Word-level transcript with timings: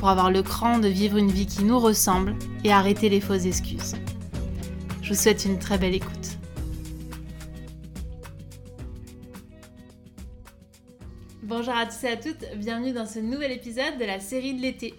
pour 0.00 0.08
avoir 0.08 0.30
le 0.30 0.42
cran 0.42 0.78
de 0.78 0.88
vivre 0.88 1.18
une 1.18 1.30
vie 1.30 1.46
qui 1.46 1.62
nous 1.62 1.78
ressemble 1.78 2.34
et 2.64 2.72
arrêter 2.72 3.10
les 3.10 3.20
fausses 3.20 3.44
excuses. 3.44 3.96
Je 5.02 5.10
vous 5.10 5.14
souhaite 5.14 5.44
une 5.44 5.58
très 5.58 5.76
belle 5.76 5.94
écoute. 5.94 6.38
Bonjour 11.42 11.74
à 11.76 11.84
tous 11.84 12.02
et 12.04 12.08
à 12.08 12.16
toutes, 12.16 12.46
bienvenue 12.56 12.94
dans 12.94 13.04
ce 13.04 13.18
nouvel 13.18 13.52
épisode 13.52 13.98
de 13.98 14.04
la 14.06 14.20
série 14.20 14.54
de 14.54 14.62
l'été. 14.62 14.94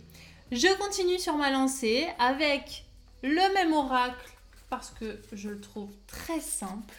Je 0.52 0.68
continue 0.78 1.18
sur 1.18 1.36
ma 1.36 1.50
lancée 1.50 2.08
avec 2.20 2.86
le 3.24 3.54
même 3.56 3.74
oracle 3.74 4.30
parce 4.70 4.92
que 4.92 5.20
je 5.34 5.50
le 5.50 5.62
trouve 5.62 5.90
très 6.06 6.42
simple 6.42 6.94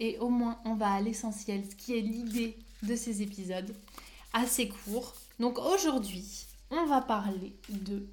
et 0.00 0.18
au 0.18 0.28
moins 0.28 0.58
on 0.66 0.74
va 0.74 0.92
à 0.92 1.00
l'essentiel, 1.00 1.62
ce 1.64 1.76
qui 1.76 1.96
est 1.96 2.02
l'idée 2.02 2.58
de 2.82 2.94
ces 2.94 3.22
épisodes 3.22 3.74
assez 4.34 4.68
courts. 4.68 5.14
Donc 5.40 5.58
aujourd'hui, 5.58 6.46
on 6.72 6.86
va 6.86 7.00
parler 7.00 7.54
de 7.68 8.06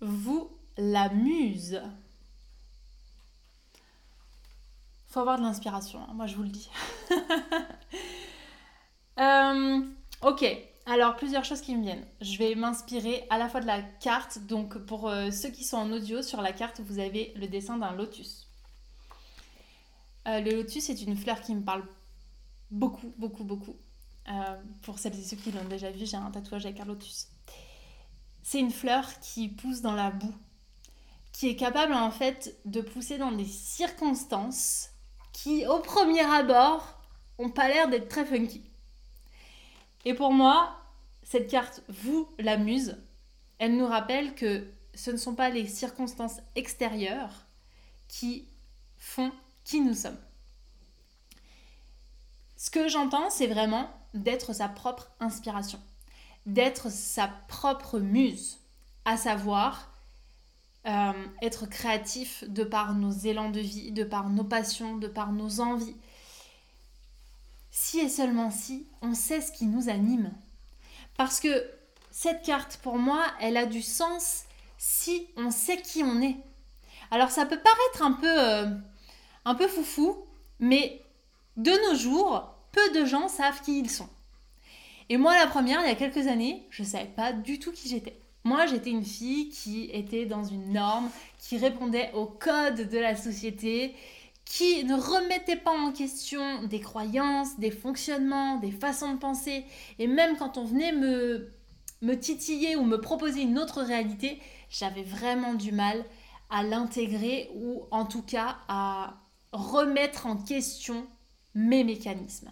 vous 0.00 0.50
la 0.76 1.08
muse. 1.10 1.80
Faut 5.08 5.20
avoir 5.20 5.38
de 5.38 5.42
l'inspiration, 5.42 6.00
hein, 6.00 6.12
moi 6.14 6.26
je 6.26 6.36
vous 6.36 6.42
le 6.42 6.50
dis. 6.50 6.70
Euh, 9.18 9.80
ok, 10.22 10.46
alors 10.86 11.14
plusieurs 11.14 11.44
choses 11.44 11.60
qui 11.60 11.76
me 11.76 11.82
viennent. 11.82 12.06
Je 12.22 12.38
vais 12.38 12.54
m'inspirer 12.54 13.26
à 13.28 13.36
la 13.36 13.50
fois 13.50 13.60
de 13.60 13.66
la 13.66 13.82
carte, 13.82 14.38
donc 14.46 14.78
pour 14.78 15.10
euh, 15.10 15.30
ceux 15.30 15.50
qui 15.50 15.62
sont 15.62 15.76
en 15.76 15.92
audio, 15.92 16.22
sur 16.22 16.40
la 16.40 16.54
carte 16.54 16.80
vous 16.80 17.00
avez 17.00 17.34
le 17.36 17.46
dessin 17.46 17.76
d'un 17.76 17.92
lotus. 17.92 18.48
Euh, 20.26 20.40
le 20.40 20.52
lotus 20.52 20.88
est 20.88 21.02
une 21.02 21.18
fleur 21.18 21.42
qui 21.42 21.54
me 21.54 21.62
parle 21.62 21.84
beaucoup, 22.70 23.12
beaucoup, 23.18 23.44
beaucoup. 23.44 23.76
Euh, 24.28 24.56
pour 24.82 24.98
celles 24.98 25.18
et 25.18 25.22
ceux 25.22 25.36
qui 25.36 25.50
l'ont 25.50 25.64
déjà 25.64 25.90
vu, 25.90 26.06
j'ai 26.06 26.16
un 26.16 26.30
tatouage 26.30 26.66
avec 26.66 26.80
un 26.80 26.84
lotus. 26.84 27.28
C'est 28.42 28.60
une 28.60 28.70
fleur 28.70 29.18
qui 29.20 29.48
pousse 29.48 29.80
dans 29.80 29.94
la 29.94 30.10
boue, 30.10 30.34
qui 31.32 31.48
est 31.48 31.56
capable 31.56 31.94
en 31.94 32.10
fait 32.10 32.58
de 32.64 32.80
pousser 32.80 33.18
dans 33.18 33.32
des 33.32 33.44
circonstances 33.44 34.90
qui, 35.32 35.66
au 35.66 35.78
premier 35.80 36.20
abord, 36.20 36.98
ont 37.38 37.50
pas 37.50 37.68
l'air 37.68 37.88
d'être 37.88 38.08
très 38.08 38.24
funky. 38.24 38.62
Et 40.04 40.14
pour 40.14 40.32
moi, 40.32 40.76
cette 41.22 41.50
carte 41.50 41.82
vous 41.88 42.28
la 42.38 42.56
muse. 42.56 42.96
Elle 43.58 43.76
nous 43.76 43.86
rappelle 43.86 44.34
que 44.34 44.66
ce 44.94 45.10
ne 45.10 45.16
sont 45.16 45.34
pas 45.34 45.50
les 45.50 45.66
circonstances 45.66 46.40
extérieures 46.56 47.46
qui 48.08 48.48
font 48.96 49.32
qui 49.64 49.80
nous 49.80 49.94
sommes. 49.94 50.18
Ce 52.60 52.70
que 52.70 52.88
j'entends, 52.88 53.30
c'est 53.30 53.46
vraiment 53.46 53.88
d'être 54.12 54.52
sa 54.52 54.68
propre 54.68 55.10
inspiration, 55.18 55.80
d'être 56.44 56.92
sa 56.92 57.26
propre 57.48 57.98
muse, 57.98 58.58
à 59.06 59.16
savoir 59.16 59.90
euh, 60.86 61.12
être 61.40 61.64
créatif 61.64 62.44
de 62.46 62.62
par 62.62 62.92
nos 62.94 63.12
élans 63.12 63.48
de 63.48 63.60
vie, 63.60 63.92
de 63.92 64.04
par 64.04 64.28
nos 64.28 64.44
passions, 64.44 64.98
de 64.98 65.06
par 65.06 65.32
nos 65.32 65.60
envies. 65.60 65.96
Si 67.70 67.98
et 67.98 68.10
seulement 68.10 68.50
si, 68.50 68.86
on 69.00 69.14
sait 69.14 69.40
ce 69.40 69.52
qui 69.52 69.64
nous 69.64 69.88
anime. 69.88 70.30
Parce 71.16 71.40
que 71.40 71.64
cette 72.10 72.42
carte, 72.42 72.78
pour 72.82 72.98
moi, 72.98 73.24
elle 73.40 73.56
a 73.56 73.64
du 73.64 73.80
sens 73.80 74.44
si 74.76 75.28
on 75.38 75.50
sait 75.50 75.80
qui 75.80 76.02
on 76.02 76.20
est. 76.20 76.36
Alors 77.10 77.30
ça 77.30 77.46
peut 77.46 77.58
paraître 77.58 78.02
un 78.02 78.12
peu, 78.12 78.38
euh, 78.38 78.66
un 79.46 79.54
peu 79.54 79.66
foufou, 79.66 80.26
mais 80.58 81.02
de 81.56 81.72
nos 81.88 81.96
jours, 81.96 82.54
peu 82.72 82.90
de 82.98 83.04
gens 83.04 83.28
savent 83.28 83.60
qui 83.62 83.78
ils 83.78 83.90
sont. 83.90 84.08
Et 85.08 85.16
moi, 85.16 85.36
la 85.36 85.46
première, 85.46 85.80
il 85.82 85.88
y 85.88 85.92
a 85.92 85.96
quelques 85.96 86.28
années, 86.28 86.66
je 86.70 86.82
ne 86.82 86.88
savais 86.88 87.10
pas 87.16 87.32
du 87.32 87.58
tout 87.58 87.72
qui 87.72 87.88
j'étais. 87.88 88.16
Moi, 88.44 88.66
j'étais 88.66 88.90
une 88.90 89.04
fille 89.04 89.50
qui 89.50 89.90
était 89.92 90.24
dans 90.24 90.44
une 90.44 90.72
norme, 90.72 91.10
qui 91.38 91.58
répondait 91.58 92.10
aux 92.14 92.26
codes 92.26 92.88
de 92.88 92.98
la 92.98 93.16
société, 93.16 93.94
qui 94.44 94.84
ne 94.84 94.94
remettait 94.94 95.56
pas 95.56 95.72
en 95.72 95.92
question 95.92 96.62
des 96.64 96.80
croyances, 96.80 97.58
des 97.58 97.70
fonctionnements, 97.70 98.56
des 98.56 98.70
façons 98.70 99.12
de 99.12 99.18
penser. 99.18 99.64
Et 99.98 100.06
même 100.06 100.36
quand 100.36 100.56
on 100.56 100.64
venait 100.64 100.92
me, 100.92 101.52
me 102.02 102.14
titiller 102.14 102.76
ou 102.76 102.84
me 102.84 103.00
proposer 103.00 103.42
une 103.42 103.58
autre 103.58 103.82
réalité, 103.82 104.40
j'avais 104.70 105.02
vraiment 105.02 105.54
du 105.54 105.72
mal 105.72 106.04
à 106.50 106.62
l'intégrer 106.62 107.50
ou 107.54 107.82
en 107.90 108.06
tout 108.06 108.22
cas 108.22 108.58
à 108.68 109.14
remettre 109.52 110.26
en 110.26 110.36
question 110.36 111.06
mes 111.54 111.84
mécanismes. 111.84 112.50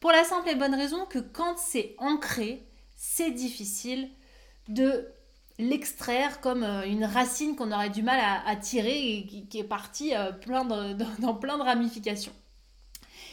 Pour 0.00 0.10
la 0.10 0.24
simple 0.24 0.48
et 0.48 0.54
bonne 0.54 0.74
raison 0.74 1.06
que 1.06 1.18
quand 1.18 1.56
c'est 1.56 1.94
ancré, 1.98 2.66
c'est 2.96 3.30
difficile 3.30 4.10
de 4.68 5.08
l'extraire 5.58 6.40
comme 6.40 6.62
euh, 6.62 6.84
une 6.86 7.04
racine 7.04 7.56
qu'on 7.56 7.72
aurait 7.72 7.90
du 7.90 8.02
mal 8.02 8.18
à, 8.44 8.56
tirer 8.56 9.16
et 9.16 9.26
qui, 9.26 9.58
est 9.58 9.64
partie 9.64 10.14
euh, 10.14 10.32
plein 10.32 10.64
dans 11.18 11.34
plein 11.34 11.58
de 11.58 11.62
ramifications. 11.62 12.32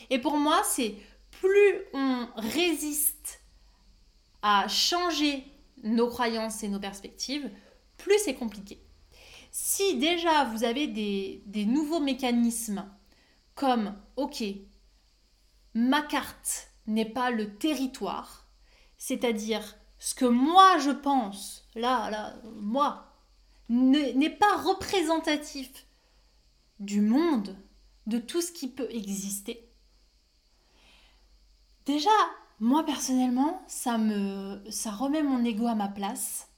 Et 0.09 0.19
pour 0.19 0.37
moi, 0.37 0.61
c'est 0.63 0.95
plus 1.31 1.85
on 1.93 2.27
résiste 2.35 3.41
à 4.41 4.67
changer 4.67 5.43
nos 5.83 6.07
croyances 6.07 6.63
et 6.63 6.67
nos 6.67 6.79
perspectives, 6.79 7.49
plus 7.97 8.19
c'est 8.23 8.35
compliqué. 8.35 8.79
Si 9.51 9.97
déjà 9.97 10.45
vous 10.45 10.63
avez 10.63 10.87
des 10.87 11.65
nouveaux 11.65 11.99
mécanismes 11.99 12.85
comme, 13.55 13.95
ok, 14.15 14.43
ma 15.73 16.01
carte 16.01 16.71
n'est 16.87 17.09
pas 17.09 17.31
le 17.31 17.55
territoire, 17.57 18.47
c'est-à-dire 18.97 19.75
ce 19.99 20.15
que 20.15 20.25
moi 20.25 20.77
je 20.79 20.91
pense, 20.91 21.67
là, 21.75 22.09
là, 22.09 22.35
moi, 22.55 23.05
n'est 23.69 24.29
pas 24.29 24.57
représentatif 24.57 25.85
du 26.79 27.01
monde, 27.01 27.55
de 28.07 28.17
tout 28.17 28.41
ce 28.41 28.51
qui 28.51 28.67
peut 28.67 28.89
exister. 28.89 29.69
Déjà, 31.85 32.09
moi 32.59 32.83
personnellement, 32.83 33.61
ça 33.67 33.97
me 33.97 34.63
ça 34.69 34.91
remet 34.91 35.23
mon 35.23 35.43
ego 35.43 35.67
à 35.67 35.75
ma 35.75 35.87
place. 35.87 36.49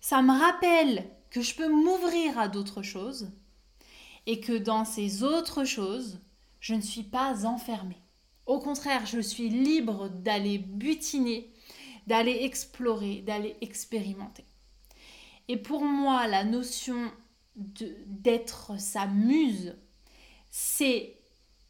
Ça 0.00 0.22
me 0.22 0.38
rappelle 0.38 1.10
que 1.30 1.40
je 1.40 1.54
peux 1.54 1.68
m'ouvrir 1.68 2.38
à 2.38 2.48
d'autres 2.48 2.82
choses 2.82 3.32
et 4.26 4.40
que 4.40 4.56
dans 4.56 4.84
ces 4.84 5.22
autres 5.22 5.64
choses, 5.64 6.20
je 6.60 6.74
ne 6.74 6.80
suis 6.80 7.02
pas 7.02 7.46
enfermée. 7.46 8.03
Au 8.46 8.58
contraire, 8.58 9.06
je 9.06 9.20
suis 9.20 9.48
libre 9.48 10.08
d'aller 10.08 10.58
butiner, 10.58 11.50
d'aller 12.06 12.38
explorer, 12.42 13.22
d'aller 13.22 13.56
expérimenter. 13.60 14.44
Et 15.48 15.56
pour 15.56 15.84
moi, 15.84 16.26
la 16.26 16.44
notion 16.44 17.10
d'être 17.56 18.78
sa 18.78 19.06
muse, 19.06 19.76
c'est 20.50 21.18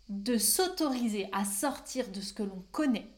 de 0.09 0.37
s'autoriser 0.37 1.29
à 1.33 1.45
sortir 1.45 2.11
de 2.11 2.21
ce 2.21 2.33
que 2.33 2.43
l'on 2.43 2.65
connaît 2.73 3.11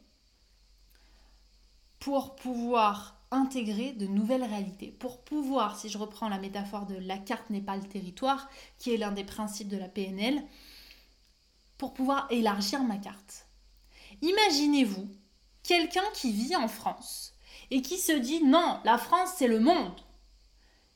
pour 1.98 2.36
pouvoir 2.36 3.16
intégrer 3.30 3.92
de 3.92 4.06
nouvelles 4.06 4.44
réalités, 4.44 4.92
pour 4.92 5.24
pouvoir, 5.24 5.78
si 5.78 5.88
je 5.88 5.98
reprends 5.98 6.28
la 6.28 6.38
métaphore 6.38 6.86
de 6.86 6.94
la 6.94 7.18
carte 7.18 7.50
n'est 7.50 7.60
pas 7.60 7.76
le 7.76 7.82
territoire, 7.82 8.48
qui 8.78 8.94
est 8.94 8.96
l'un 8.96 9.12
des 9.12 9.24
principes 9.24 9.68
de 9.68 9.76
la 9.76 9.88
PNL, 9.88 10.42
pour 11.76 11.92
pouvoir 11.92 12.26
élargir 12.30 12.82
ma 12.84 12.96
carte. 12.96 13.45
Imaginez-vous 14.22 15.08
quelqu'un 15.62 16.04
qui 16.14 16.32
vit 16.32 16.56
en 16.56 16.68
France 16.68 17.34
et 17.70 17.82
qui 17.82 17.98
se 17.98 18.12
dit 18.12 18.42
non, 18.44 18.80
la 18.84 18.98
France 18.98 19.30
c'est 19.36 19.48
le 19.48 19.60
monde. 19.60 20.00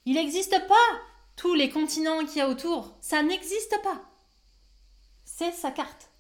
Il 0.06 0.14
n'existe 0.14 0.67
pas 0.67 0.75
tous 1.37 1.55
les 1.55 1.70
continents 1.70 2.25
qu'il 2.25 2.38
y 2.38 2.40
a 2.40 2.49
autour. 2.49 2.96
Ça 3.00 3.22
n'existe 3.22 3.81
pas. 3.82 4.00
C'est 5.25 5.52
sa 5.52 5.70
carte. 5.70 6.11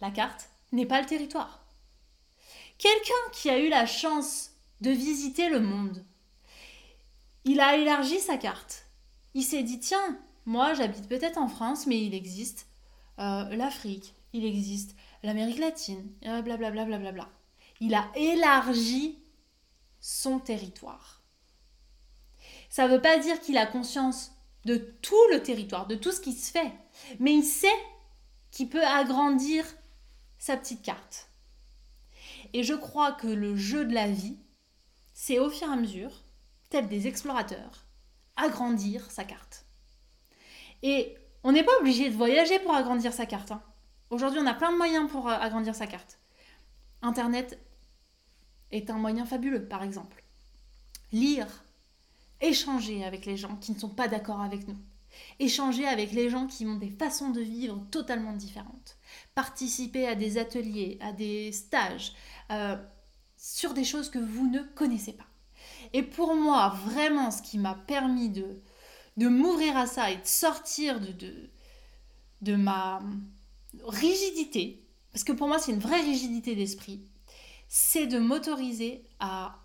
La 0.00 0.10
carte 0.10 0.48
n'est 0.72 0.86
pas 0.86 1.00
le 1.00 1.06
territoire. 1.06 1.64
Quelqu'un 2.78 3.30
qui 3.32 3.50
a 3.50 3.58
eu 3.58 3.68
la 3.68 3.86
chance 3.86 4.52
de 4.80 4.90
visiter 4.90 5.50
le 5.50 5.60
monde, 5.60 6.04
il 7.44 7.60
a 7.60 7.76
élargi 7.76 8.18
sa 8.18 8.38
carte. 8.38 8.86
Il 9.34 9.42
s'est 9.42 9.62
dit 9.62 9.78
tiens, 9.78 10.18
moi 10.46 10.74
j'habite 10.74 11.08
peut-être 11.08 11.38
en 11.38 11.48
France, 11.48 11.86
mais 11.86 12.02
il 12.02 12.14
existe 12.14 12.66
euh, 13.18 13.44
l'Afrique, 13.56 14.14
il 14.32 14.44
existe 14.44 14.96
l'Amérique 15.22 15.58
latine, 15.58 16.12
blablabla. 16.22 16.70
Bla, 16.70 16.84
bla, 16.84 16.98
bla, 16.98 17.12
bla. 17.12 17.28
Il 17.80 17.94
a 17.94 18.10
élargi 18.14 19.18
son 20.00 20.38
territoire. 20.38 21.22
Ça 22.68 22.86
ne 22.86 22.94
veut 22.94 23.00
pas 23.00 23.18
dire 23.18 23.40
qu'il 23.40 23.58
a 23.58 23.66
conscience 23.66 24.32
de 24.64 24.76
tout 24.76 25.26
le 25.32 25.42
territoire, 25.42 25.86
de 25.86 25.94
tout 25.94 26.12
ce 26.12 26.20
qui 26.20 26.32
se 26.32 26.50
fait, 26.52 26.72
mais 27.18 27.32
il 27.32 27.44
sait 27.44 27.68
qu'il 28.50 28.68
peut 28.68 28.84
agrandir 28.84 29.64
sa 30.38 30.56
petite 30.56 30.82
carte. 30.82 31.28
Et 32.52 32.62
je 32.62 32.74
crois 32.74 33.12
que 33.12 33.26
le 33.26 33.56
jeu 33.56 33.84
de 33.84 33.94
la 33.94 34.08
vie, 34.08 34.36
c'est 35.14 35.38
au 35.38 35.50
fur 35.50 35.68
et 35.68 35.72
à 35.72 35.76
mesure, 35.76 36.22
tel 36.68 36.88
des 36.88 37.06
explorateurs, 37.06 37.86
agrandir 38.36 39.10
sa 39.10 39.24
carte. 39.24 39.64
Et 40.82 41.16
on 41.42 41.52
n'est 41.52 41.64
pas 41.64 41.78
obligé 41.80 42.08
de 42.08 42.16
voyager 42.16 42.58
pour 42.58 42.74
agrandir 42.74 43.12
sa 43.12 43.26
carte. 43.26 43.50
Hein. 43.52 43.62
Aujourd'hui, 44.10 44.40
on 44.40 44.46
a 44.46 44.54
plein 44.54 44.72
de 44.72 44.76
moyens 44.76 45.08
pour 45.08 45.28
euh, 45.28 45.36
agrandir 45.38 45.74
sa 45.74 45.86
carte. 45.86 46.18
Internet 47.00 47.60
est 48.72 48.90
un 48.90 48.98
moyen 48.98 49.24
fabuleux, 49.24 49.68
par 49.68 49.84
exemple. 49.84 50.24
Lire, 51.12 51.46
échanger 52.40 53.04
avec 53.04 53.24
les 53.24 53.36
gens 53.36 53.56
qui 53.56 53.72
ne 53.72 53.78
sont 53.78 53.88
pas 53.88 54.08
d'accord 54.08 54.40
avec 54.40 54.66
nous. 54.66 54.76
Échanger 55.38 55.86
avec 55.86 56.10
les 56.10 56.28
gens 56.28 56.48
qui 56.48 56.66
ont 56.66 56.76
des 56.76 56.90
façons 56.90 57.30
de 57.30 57.40
vivre 57.40 57.80
totalement 57.92 58.32
différentes. 58.32 58.98
Participer 59.36 60.08
à 60.08 60.16
des 60.16 60.38
ateliers, 60.38 60.98
à 61.00 61.12
des 61.12 61.52
stages, 61.52 62.12
euh, 62.50 62.76
sur 63.36 63.74
des 63.74 63.84
choses 63.84 64.10
que 64.10 64.18
vous 64.18 64.48
ne 64.48 64.60
connaissez 64.74 65.12
pas. 65.12 65.26
Et 65.92 66.02
pour 66.02 66.34
moi, 66.34 66.70
vraiment, 66.84 67.30
ce 67.30 67.42
qui 67.42 67.58
m'a 67.58 67.74
permis 67.74 68.28
de, 68.28 68.60
m'ouvrir 69.16 69.76
à 69.76 69.86
ça 69.86 70.10
et 70.10 70.16
de 70.16 70.26
sortir 70.26 71.00
de 72.40 72.56
ma 72.56 73.00
rigidité, 73.84 74.82
parce 75.12 75.24
que 75.24 75.32
pour 75.32 75.48
moi 75.48 75.58
c'est 75.58 75.72
une 75.72 75.78
vraie 75.78 76.00
rigidité 76.00 76.54
d'esprit, 76.54 77.00
c'est 77.68 78.06
de 78.06 78.18
m'autoriser 78.18 79.04
à, 79.20 79.58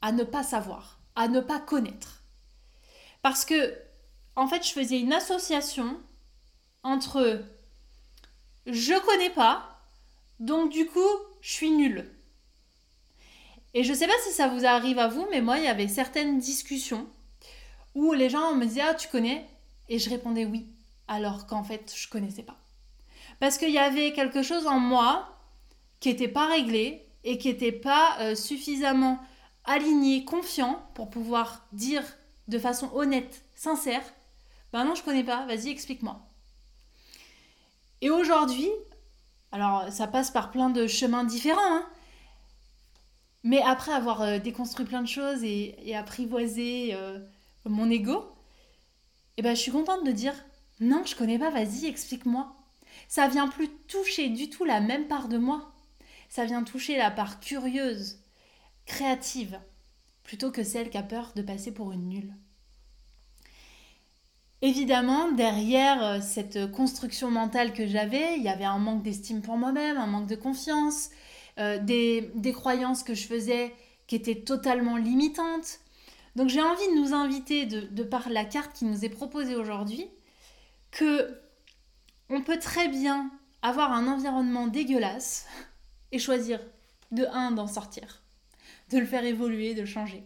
à 0.00 0.12
ne 0.12 0.24
pas 0.24 0.42
savoir, 0.42 0.98
à 1.14 1.28
ne 1.28 1.40
pas 1.40 1.60
connaître. 1.60 2.22
Parce 3.22 3.44
que, 3.44 3.76
en 4.36 4.46
fait, 4.46 4.66
je 4.66 4.72
faisais 4.72 5.00
une 5.00 5.12
association 5.12 5.98
entre 6.82 7.42
je 8.66 8.98
connais 9.04 9.30
pas, 9.30 9.80
donc 10.40 10.70
du 10.70 10.86
coup, 10.86 11.00
je 11.40 11.50
suis 11.52 11.70
nulle. 11.70 12.10
Et 13.74 13.84
je 13.84 13.92
sais 13.92 14.06
pas 14.06 14.18
si 14.24 14.32
ça 14.32 14.48
vous 14.48 14.64
arrive 14.64 14.98
à 14.98 15.08
vous, 15.08 15.26
mais 15.30 15.40
moi, 15.40 15.58
il 15.58 15.64
y 15.64 15.68
avait 15.68 15.88
certaines 15.88 16.38
discussions 16.38 17.06
où 17.94 18.12
les 18.12 18.30
gens 18.30 18.54
me 18.54 18.64
disaient 18.64 18.80
Ah, 18.80 18.94
tu 18.94 19.08
connais? 19.08 19.46
Et 19.88 19.98
je 19.98 20.08
répondais 20.08 20.44
oui, 20.44 20.66
alors 21.08 21.46
qu'en 21.46 21.62
fait, 21.62 21.92
je 21.94 22.08
connaissais 22.08 22.42
pas. 22.42 22.58
Parce 23.40 23.58
qu'il 23.58 23.70
y 23.70 23.78
avait 23.78 24.12
quelque 24.12 24.42
chose 24.42 24.66
en 24.66 24.78
moi 24.78 25.36
qui 26.00 26.08
n'était 26.08 26.28
pas 26.28 26.46
réglé 26.46 27.06
et 27.24 27.38
qui 27.38 27.48
n'était 27.48 27.72
pas 27.72 28.16
euh, 28.20 28.34
suffisamment 28.34 29.18
aligné, 29.64 30.24
confiant 30.24 30.88
pour 30.94 31.10
pouvoir 31.10 31.66
dire 31.72 32.04
de 32.48 32.58
façon 32.58 32.90
honnête, 32.94 33.44
sincère, 33.54 34.02
ben 34.72 34.84
non, 34.84 34.94
je 34.94 35.02
connais 35.02 35.24
pas, 35.24 35.44
vas-y, 35.46 35.68
explique-moi. 35.68 36.20
Et 38.00 38.10
aujourd'hui, 38.10 38.68
alors 39.52 39.90
ça 39.90 40.06
passe 40.06 40.30
par 40.30 40.50
plein 40.50 40.70
de 40.70 40.86
chemins 40.86 41.24
différents, 41.24 41.60
hein, 41.62 41.86
mais 43.42 43.62
après 43.62 43.92
avoir 43.92 44.22
euh, 44.22 44.38
déconstruit 44.38 44.86
plein 44.86 45.02
de 45.02 45.08
choses 45.08 45.42
et, 45.44 45.94
apprivoisé 45.94 46.94
euh, 46.94 47.18
mon 47.64 47.90
ego, 47.90 48.32
eh 49.36 49.42
ben, 49.42 49.54
je 49.54 49.60
suis 49.60 49.72
contente 49.72 50.04
de 50.04 50.12
dire 50.12 50.34
non, 50.80 51.02
je 51.04 51.14
connais 51.14 51.38
pas, 51.38 51.50
vas-y, 51.50 51.86
explique-moi. 51.86 52.55
Ça 53.08 53.28
vient 53.28 53.48
plus 53.48 53.68
toucher 53.88 54.28
du 54.28 54.50
tout 54.50 54.64
la 54.64 54.80
même 54.80 55.06
part 55.06 55.28
de 55.28 55.38
moi. 55.38 55.72
Ça 56.28 56.44
vient 56.44 56.64
toucher 56.64 56.96
la 56.96 57.10
part 57.10 57.40
curieuse, 57.40 58.18
créative, 58.84 59.58
plutôt 60.24 60.50
que 60.50 60.64
celle 60.64 60.90
qui 60.90 60.98
a 60.98 61.02
peur 61.02 61.32
de 61.36 61.42
passer 61.42 61.72
pour 61.72 61.92
une 61.92 62.08
nulle. 62.08 62.34
Évidemment, 64.62 65.30
derrière 65.32 66.02
euh, 66.02 66.18
cette 66.20 66.70
construction 66.72 67.30
mentale 67.30 67.72
que 67.72 67.86
j'avais, 67.86 68.36
il 68.36 68.42
y 68.42 68.48
avait 68.48 68.64
un 68.64 68.78
manque 68.78 69.02
d'estime 69.02 69.42
pour 69.42 69.56
moi-même, 69.56 69.98
un 69.98 70.06
manque 70.06 70.26
de 70.26 70.34
confiance, 70.34 71.10
euh, 71.58 71.78
des, 71.78 72.52
croyances 72.52 73.02
que 73.02 73.14
je 73.14 73.26
faisais 73.26 73.74
qui 74.06 74.16
étaient 74.16 74.40
totalement 74.40 74.96
limitantes. 74.96 75.80
Donc 76.36 76.48
j'ai 76.48 76.62
envie 76.62 76.88
de 76.88 77.00
nous 77.00 77.12
inviter, 77.12 77.66
de, 77.66 77.80
de 77.80 78.02
par 78.02 78.28
la 78.30 78.44
carte 78.44 78.72
qui 78.72 78.86
nous 78.86 79.04
est 79.04 79.10
proposée 79.10 79.56
aujourd'hui, 79.56 80.06
que 80.90 81.38
on 82.28 82.42
peut 82.42 82.58
très 82.58 82.88
bien 82.88 83.30
avoir 83.62 83.92
un 83.92 84.06
environnement 84.06 84.66
dégueulasse 84.66 85.46
et 86.12 86.18
choisir 86.18 86.60
de 87.12 87.24
un 87.32 87.52
d'en 87.52 87.66
sortir, 87.66 88.22
de 88.90 88.98
le 88.98 89.06
faire 89.06 89.24
évoluer, 89.24 89.74
de 89.74 89.84
changer. 89.84 90.24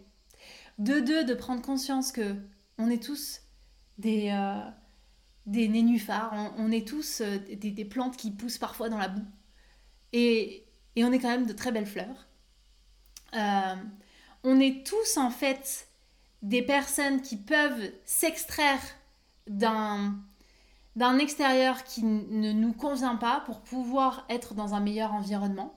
De 0.77 0.99
deux, 0.99 1.23
de 1.23 1.33
prendre 1.33 1.61
conscience 1.61 2.11
que 2.11 2.35
on 2.77 2.89
est 2.89 3.03
tous 3.03 3.41
des, 3.97 4.29
euh, 4.31 4.59
nénuphars, 5.45 6.53
on, 6.57 6.71
est 6.71 6.87
tous 6.87 7.21
euh, 7.21 7.37
des, 7.37 7.85
plantes 7.85 8.17
qui 8.17 8.31
poussent 8.31 8.57
parfois 8.57 8.89
dans 8.89 8.97
la 8.97 9.09
boue. 9.09 9.25
Et, 10.13 10.65
on 10.97 11.11
est 11.11 11.19
quand 11.19 11.29
même 11.29 11.45
de 11.45 11.53
très 11.53 11.71
belles 11.71 11.85
fleurs. 11.85 12.27
Euh, 13.35 13.75
on 14.43 14.59
est 14.59 14.85
tous 14.85 15.17
en 15.17 15.29
fait 15.29 15.87
des 16.41 16.61
personnes 16.63 17.21
qui 17.21 17.37
peuvent 17.37 17.91
s'extraire 18.03 18.81
d'un 19.47 20.19
d'un 20.95 21.17
extérieur 21.19 21.83
qui 21.83 22.03
ne 22.03 22.51
nous 22.51 22.73
convient 22.73 23.15
pas 23.15 23.41
pour 23.45 23.61
pouvoir 23.61 24.25
être 24.29 24.53
dans 24.53 24.73
un 24.73 24.79
meilleur 24.79 25.13
environnement. 25.13 25.73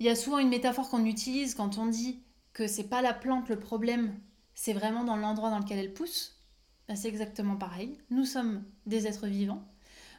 Il 0.00 0.06
y 0.06 0.10
a 0.10 0.16
souvent 0.16 0.38
une 0.38 0.48
métaphore 0.48 0.90
qu'on 0.90 1.04
utilise 1.04 1.54
quand 1.54 1.78
on 1.78 1.86
dit 1.86 2.22
que 2.52 2.66
c'est 2.66 2.88
pas 2.88 3.02
la 3.02 3.14
plante 3.14 3.48
le 3.48 3.58
problème, 3.58 4.18
c'est 4.54 4.72
vraiment 4.72 5.04
dans 5.04 5.16
l'endroit 5.16 5.50
dans 5.50 5.58
lequel 5.58 5.78
elle 5.78 5.92
pousse. 5.92 6.42
Ben, 6.88 6.96
c'est 6.96 7.08
exactement 7.08 7.56
pareil. 7.56 7.98
Nous 8.10 8.24
sommes 8.24 8.64
des 8.86 9.06
êtres 9.06 9.26
vivants. 9.26 9.62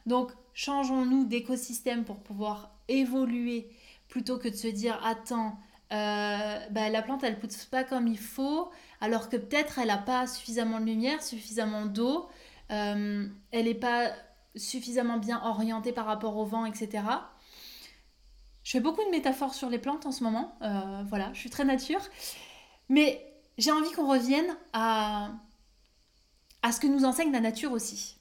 Donc 0.06 0.32
changeons-nous 0.54 1.24
d'écosystème 1.24 2.04
pour 2.04 2.20
pouvoir 2.20 2.74
évoluer 2.88 3.70
plutôt 4.08 4.38
que 4.38 4.48
de 4.48 4.54
se 4.54 4.68
dire 4.68 4.98
attends, 5.04 5.58
euh, 5.92 6.58
ben, 6.70 6.92
la 6.92 7.02
plante 7.02 7.24
elle 7.24 7.38
pousse 7.38 7.64
pas 7.64 7.84
comme 7.84 8.06
il 8.06 8.18
faut, 8.18 8.70
alors 9.00 9.28
que 9.28 9.36
peut-être 9.36 9.78
elle 9.78 9.88
n'a 9.88 9.98
pas 9.98 10.26
suffisamment 10.26 10.80
de 10.80 10.86
lumière, 10.86 11.22
suffisamment 11.22 11.86
d'eau, 11.86 12.28
euh, 12.70 13.28
elle 13.50 13.64
n'est 13.64 13.74
pas 13.74 14.10
suffisamment 14.56 15.18
bien 15.18 15.42
orientée 15.44 15.92
par 15.92 16.06
rapport 16.06 16.36
au 16.36 16.44
vent, 16.44 16.64
etc. 16.64 17.04
Je 18.62 18.72
fais 18.72 18.80
beaucoup 18.80 19.04
de 19.04 19.10
métaphores 19.10 19.54
sur 19.54 19.70
les 19.70 19.78
plantes 19.78 20.06
en 20.06 20.12
ce 20.12 20.22
moment. 20.22 20.56
Euh, 20.62 21.02
voilà, 21.08 21.32
je 21.32 21.40
suis 21.40 21.50
très 21.50 21.64
nature. 21.64 22.00
Mais 22.88 23.24
j'ai 23.56 23.72
envie 23.72 23.90
qu'on 23.92 24.08
revienne 24.08 24.56
à, 24.72 25.30
à 26.62 26.72
ce 26.72 26.80
que 26.80 26.86
nous 26.86 27.04
enseigne 27.04 27.32
la 27.32 27.40
nature 27.40 27.72
aussi. 27.72 28.16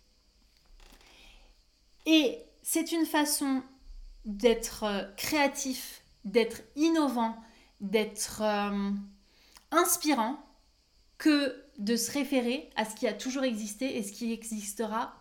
Et 2.05 2.39
c'est 2.61 2.91
une 2.91 3.05
façon 3.05 3.61
d'être 4.25 4.83
euh, 4.83 5.03
créatif, 5.17 6.01
d'être 6.23 6.61
innovant, 6.75 7.35
d'être 7.81 8.41
inspirant 9.71 10.37
que 11.17 11.63
de 11.77 11.95
se 11.95 12.11
référer 12.11 12.69
à 12.75 12.85
ce 12.85 12.95
qui 12.95 13.07
a 13.07 13.13
toujours 13.13 13.43
existé 13.43 13.97
et 13.97 14.03
ce 14.03 14.11
qui 14.11 14.31
existera 14.31 15.15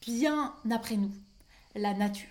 bien 0.00 0.54
après 0.70 0.96
nous, 0.96 1.12
la 1.74 1.94
nature. 1.94 2.28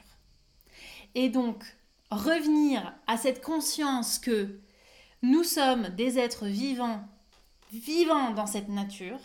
Et 1.15 1.29
donc, 1.29 1.63
revenir 2.11 2.93
à 3.07 3.17
cette 3.17 3.43
conscience 3.43 4.19
que 4.19 4.59
nous 5.21 5.43
sommes 5.43 5.89
des 5.89 6.19
êtres 6.19 6.45
vivants, 6.45 7.07
vivants 7.71 8.31
dans 8.31 8.45
cette 8.45 8.69
nature, 8.69 9.19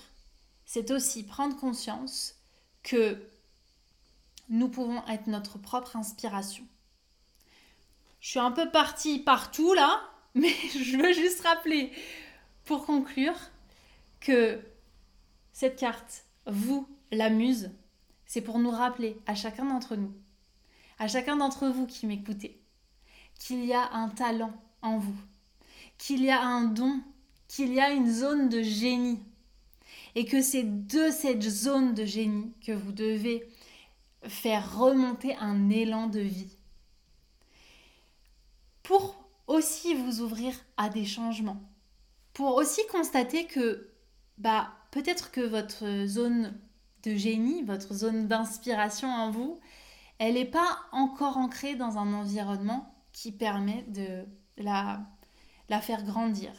c'est 0.64 0.90
aussi 0.90 1.24
prendre 1.24 1.56
conscience 1.56 2.34
que 2.82 3.18
nous 4.48 4.68
pouvons 4.68 5.04
être 5.06 5.26
notre 5.26 5.58
propre 5.58 5.96
inspiration. 5.96 6.64
Je 8.20 8.30
suis 8.30 8.38
un 8.38 8.50
peu 8.50 8.70
partie 8.70 9.18
partout 9.18 9.74
là, 9.74 10.00
mais 10.34 10.54
je 10.72 10.96
veux 10.96 11.12
juste 11.12 11.40
rappeler, 11.40 11.92
pour 12.68 12.84
conclure, 12.84 13.34
que 14.20 14.60
cette 15.54 15.78
carte, 15.78 16.26
vous, 16.44 16.86
la 17.10 17.30
muse, 17.30 17.70
c'est 18.26 18.42
pour 18.42 18.58
nous 18.58 18.70
rappeler 18.70 19.16
à 19.24 19.34
chacun 19.34 19.64
d'entre 19.64 19.96
nous, 19.96 20.12
à 20.98 21.08
chacun 21.08 21.36
d'entre 21.36 21.68
vous 21.68 21.86
qui 21.86 22.06
m'écoutez, 22.06 22.60
qu'il 23.38 23.64
y 23.64 23.72
a 23.72 23.90
un 23.94 24.10
talent 24.10 24.52
en 24.82 24.98
vous, 24.98 25.16
qu'il 25.96 26.22
y 26.22 26.30
a 26.30 26.42
un 26.42 26.64
don, 26.64 27.00
qu'il 27.48 27.72
y 27.72 27.80
a 27.80 27.90
une 27.90 28.12
zone 28.12 28.50
de 28.50 28.62
génie. 28.62 29.22
Et 30.14 30.26
que 30.26 30.42
c'est 30.42 30.64
de 30.64 31.10
cette 31.10 31.42
zone 31.42 31.94
de 31.94 32.04
génie 32.04 32.52
que 32.66 32.72
vous 32.72 32.92
devez 32.92 33.48
faire 34.24 34.78
remonter 34.78 35.34
un 35.36 35.70
élan 35.70 36.06
de 36.06 36.20
vie. 36.20 36.54
Pour 38.82 39.16
aussi 39.46 39.94
vous 39.94 40.20
ouvrir 40.20 40.54
à 40.76 40.90
des 40.90 41.06
changements. 41.06 41.62
Pour 42.32 42.54
aussi 42.54 42.80
constater 42.90 43.46
que 43.46 43.90
bah, 44.38 44.72
peut-être 44.90 45.30
que 45.30 45.40
votre 45.40 46.06
zone 46.06 46.58
de 47.02 47.14
génie, 47.14 47.62
votre 47.62 47.94
zone 47.94 48.28
d'inspiration 48.28 49.08
en 49.08 49.30
vous, 49.30 49.60
elle 50.18 50.34
n'est 50.34 50.44
pas 50.44 50.78
encore 50.92 51.36
ancrée 51.36 51.76
dans 51.76 51.98
un 51.98 52.12
environnement 52.12 52.94
qui 53.12 53.32
permet 53.32 53.82
de 53.88 54.24
la, 54.56 55.00
la 55.68 55.80
faire 55.80 56.04
grandir. 56.04 56.52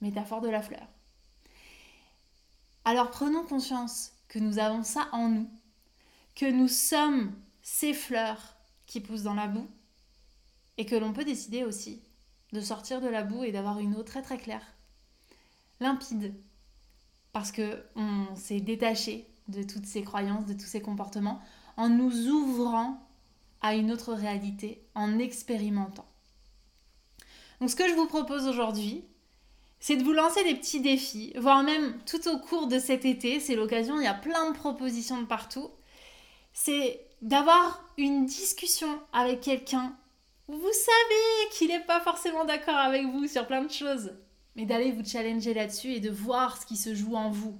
Métaphore 0.00 0.40
de 0.40 0.48
la 0.48 0.62
fleur. 0.62 0.86
Alors 2.84 3.10
prenons 3.10 3.44
conscience 3.44 4.12
que 4.28 4.38
nous 4.38 4.58
avons 4.58 4.82
ça 4.82 5.08
en 5.12 5.28
nous, 5.28 5.50
que 6.34 6.50
nous 6.50 6.68
sommes 6.68 7.34
ces 7.62 7.94
fleurs 7.94 8.56
qui 8.86 9.00
poussent 9.00 9.22
dans 9.22 9.34
la 9.34 9.46
boue 9.46 9.68
et 10.76 10.84
que 10.84 10.96
l'on 10.96 11.12
peut 11.12 11.24
décider 11.24 11.64
aussi 11.64 12.02
de 12.54 12.60
sortir 12.60 13.00
de 13.00 13.08
la 13.08 13.24
boue 13.24 13.42
et 13.42 13.52
d'avoir 13.52 13.80
une 13.80 13.96
eau 13.96 14.04
très 14.04 14.22
très 14.22 14.38
claire, 14.38 14.64
limpide, 15.80 16.32
parce 17.32 17.50
que 17.50 17.82
on 17.96 18.34
s'est 18.36 18.60
détaché 18.60 19.28
de 19.48 19.64
toutes 19.64 19.86
ces 19.86 20.02
croyances, 20.02 20.46
de 20.46 20.54
tous 20.54 20.66
ces 20.66 20.80
comportements, 20.80 21.42
en 21.76 21.88
nous 21.88 22.28
ouvrant 22.28 23.02
à 23.60 23.74
une 23.74 23.90
autre 23.90 24.14
réalité, 24.14 24.80
en 24.94 25.18
expérimentant. 25.18 26.06
Donc 27.60 27.70
ce 27.70 27.76
que 27.76 27.88
je 27.88 27.94
vous 27.94 28.06
propose 28.06 28.46
aujourd'hui, 28.46 29.04
c'est 29.80 29.96
de 29.96 30.04
vous 30.04 30.12
lancer 30.12 30.44
des 30.44 30.54
petits 30.54 30.80
défis, 30.80 31.32
voire 31.36 31.64
même 31.64 31.98
tout 32.06 32.28
au 32.28 32.38
cours 32.38 32.68
de 32.68 32.78
cet 32.78 33.04
été, 33.04 33.40
c'est 33.40 33.56
l'occasion, 33.56 33.98
il 33.98 34.04
y 34.04 34.06
a 34.06 34.14
plein 34.14 34.50
de 34.50 34.56
propositions 34.56 35.20
de 35.20 35.26
partout, 35.26 35.70
c'est 36.52 37.00
d'avoir 37.20 37.84
une 37.98 38.26
discussion 38.26 39.00
avec 39.12 39.40
quelqu'un 39.40 39.96
vous 40.46 40.72
savez 40.72 41.50
qu'il 41.52 41.68
n'est 41.68 41.84
pas 41.84 42.00
forcément 42.00 42.44
d'accord 42.44 42.76
avec 42.76 43.06
vous 43.06 43.26
sur 43.26 43.46
plein 43.46 43.62
de 43.62 43.72
choses, 43.72 44.12
mais 44.56 44.66
d'aller 44.66 44.92
vous 44.92 45.04
challenger 45.04 45.54
là-dessus 45.54 45.92
et 45.92 46.00
de 46.00 46.10
voir 46.10 46.60
ce 46.60 46.66
qui 46.66 46.76
se 46.76 46.94
joue 46.94 47.14
en 47.14 47.30
vous. 47.30 47.58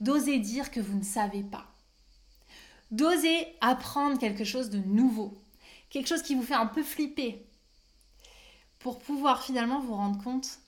D'oser 0.00 0.38
dire 0.38 0.70
que 0.70 0.80
vous 0.80 0.98
ne 0.98 1.04
savez 1.04 1.42
pas. 1.42 1.66
D'oser 2.90 3.46
apprendre 3.60 4.18
quelque 4.18 4.44
chose 4.44 4.70
de 4.70 4.78
nouveau, 4.78 5.42
quelque 5.90 6.08
chose 6.08 6.22
qui 6.22 6.34
vous 6.34 6.42
fait 6.42 6.54
un 6.54 6.66
peu 6.66 6.82
flipper, 6.82 7.46
pour 8.78 8.98
pouvoir 8.98 9.42
finalement 9.42 9.80
vous 9.80 9.94
rendre 9.94 10.22
compte 10.22 10.60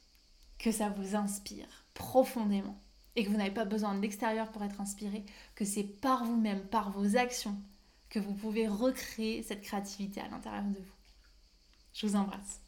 que 0.58 0.72
ça 0.72 0.88
vous 0.88 1.16
inspire 1.16 1.68
profondément 1.94 2.78
et 3.14 3.24
que 3.24 3.30
vous 3.30 3.36
n'avez 3.36 3.50
pas 3.50 3.64
besoin 3.64 3.94
de 3.94 4.00
l'extérieur 4.00 4.50
pour 4.50 4.62
être 4.64 4.80
inspiré, 4.80 5.24
que 5.54 5.64
c'est 5.64 5.84
par 5.84 6.24
vous-même, 6.24 6.66
par 6.66 6.90
vos 6.90 7.16
actions, 7.16 7.56
que 8.08 8.18
vous 8.18 8.34
pouvez 8.34 8.66
recréer 8.66 9.42
cette 9.42 9.62
créativité 9.62 10.20
à 10.20 10.28
l'intérieur 10.28 10.64
de 10.64 10.78
vous. 10.78 11.00
Je 11.92 12.06
vous 12.06 12.16
embrasse. 12.16 12.61